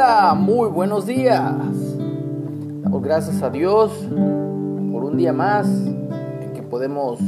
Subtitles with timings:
[0.00, 1.42] Hola, muy buenos días.
[2.84, 3.90] Damos gracias a Dios
[4.92, 7.18] por un día más en que podemos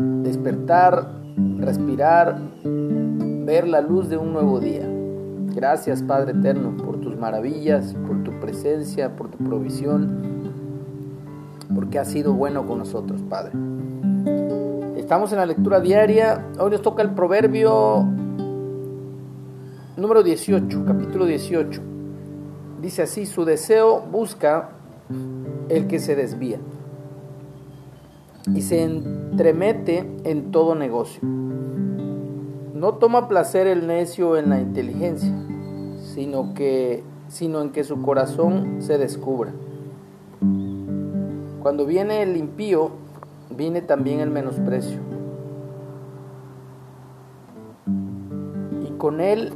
[0.00, 1.12] despertar,
[1.58, 4.84] respirar, ver la luz de un nuevo día.
[5.54, 10.50] Gracias Padre Eterno por tus maravillas, por tu presencia, por tu provisión,
[11.72, 13.52] porque has sido bueno con nosotros, Padre.
[14.96, 16.44] Estamos en la lectura diaria.
[16.58, 18.04] Hoy nos toca el proverbio
[19.96, 21.80] número 18, capítulo 18.
[22.82, 24.70] Dice así, su deseo busca
[25.68, 26.58] el que se desvía
[28.54, 31.20] y se entremete en todo negocio.
[31.22, 35.32] No toma placer el necio en la inteligencia,
[35.98, 39.52] sino que sino en que su corazón se descubra.
[41.60, 42.90] Cuando viene el impío,
[43.50, 45.00] viene también el menosprecio.
[48.86, 49.52] Y con él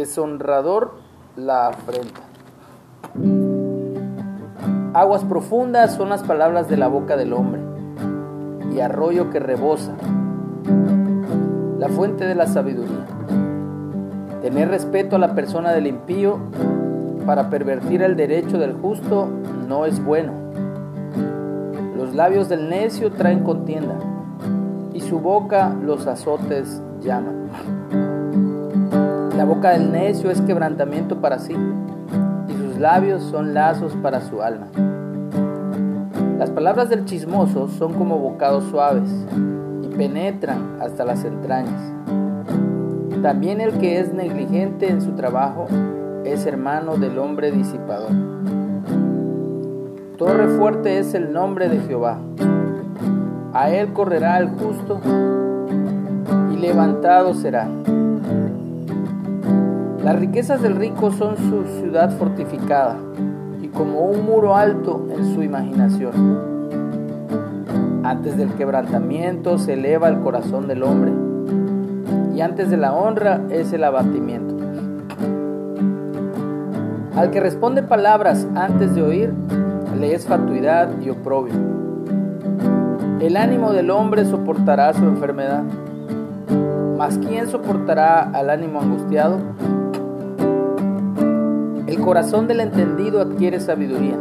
[0.00, 0.94] deshonrador
[1.36, 2.20] la afrenta.
[4.94, 7.60] Aguas profundas son las palabras de la boca del hombre
[8.74, 9.92] y arroyo que rebosa,
[11.78, 13.06] la fuente de la sabiduría.
[14.42, 16.38] Tener respeto a la persona del impío
[17.26, 19.28] para pervertir el derecho del justo
[19.68, 20.32] no es bueno.
[21.96, 23.96] Los labios del necio traen contienda
[24.94, 27.79] y su boca los azotes llaman.
[29.40, 31.56] La boca del necio es quebrantamiento para sí,
[32.46, 34.66] y sus labios son lazos para su alma.
[36.38, 39.08] Las palabras del chismoso son como bocados suaves
[39.82, 41.80] y penetran hasta las entrañas.
[43.22, 45.68] También el que es negligente en su trabajo
[46.26, 48.12] es hermano del hombre disipador.
[50.18, 52.18] Torre fuerte es el nombre de Jehová.
[53.54, 55.00] A él correrá el justo
[56.52, 57.68] y levantado será.
[60.02, 62.96] Las riquezas del rico son su ciudad fortificada
[63.60, 66.40] y como un muro alto en su imaginación.
[68.02, 71.12] Antes del quebrantamiento se eleva el corazón del hombre
[72.34, 74.56] y antes de la honra es el abatimiento.
[77.14, 79.34] Al que responde palabras antes de oír,
[80.00, 81.52] le es fatuidad y oprobio.
[83.20, 85.62] El ánimo del hombre soportará su enfermedad,
[86.96, 89.38] mas ¿quién soportará al ánimo angustiado?
[91.90, 94.16] El corazón del entendido adquiere sabiduría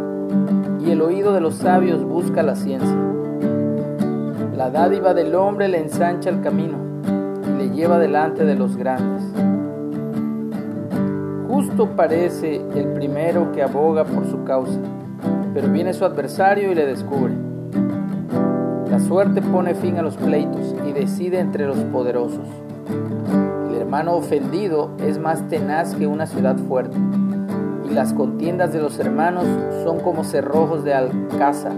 [0.83, 2.97] y el oído de los sabios busca la ciencia.
[4.57, 6.79] La dádiva del hombre le ensancha el camino
[7.47, 9.23] y le lleva delante de los grandes.
[11.47, 14.79] Justo parece el primero que aboga por su causa,
[15.53, 17.35] pero viene su adversario y le descubre.
[18.89, 22.47] La suerte pone fin a los pleitos y decide entre los poderosos.
[23.69, 26.97] El hermano ofendido es más tenaz que una ciudad fuerte
[27.89, 29.45] y las contiendas de los hermanos
[29.83, 31.73] son como cerrojos de alcázar.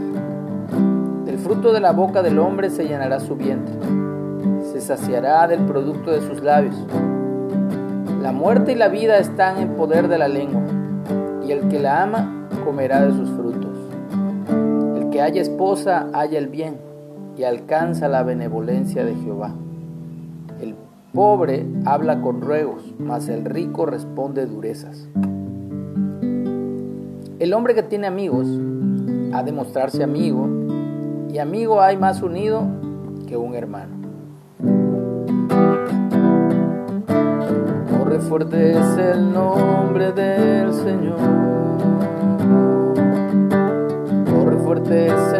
[1.26, 3.74] Del fruto de la boca del hombre se llenará su vientre,
[4.72, 6.76] se saciará del producto de sus labios.
[8.22, 10.62] La muerte y la vida están en poder de la lengua,
[11.46, 13.78] y el que la ama comerá de sus frutos.
[14.98, 16.78] El que haya esposa haya el bien
[17.38, 19.54] y alcanza la benevolencia de Jehová.
[20.60, 20.76] El
[21.14, 25.08] pobre habla con ruegos, mas el rico responde durezas.
[27.42, 28.48] El hombre que tiene amigos
[29.34, 30.48] ha de mostrarse amigo,
[31.34, 32.68] y amigo hay más unido
[33.28, 33.96] que un hermano.
[37.98, 41.18] Corre fuerte es el nombre del Señor.
[44.30, 45.31] Corre fuerte es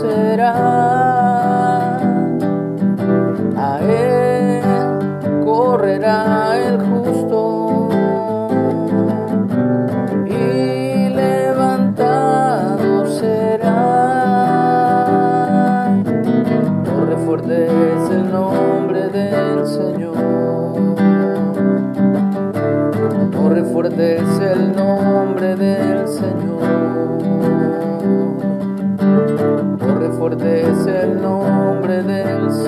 [0.00, 0.83] será.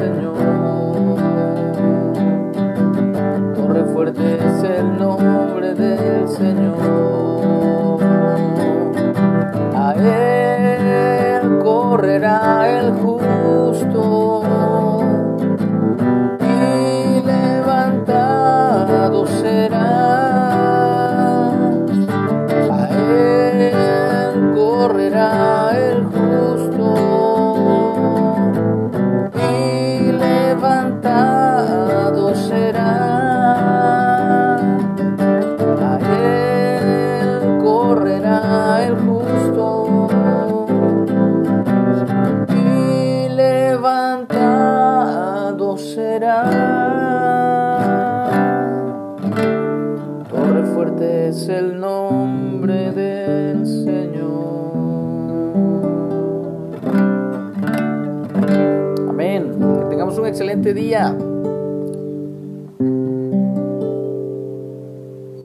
[0.06, 0.36] Señor.
[3.54, 6.95] Torre fuerte es el nombre del Señor.
[60.36, 61.16] Excelente día.